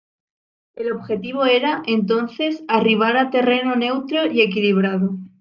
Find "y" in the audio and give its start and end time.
4.25-4.41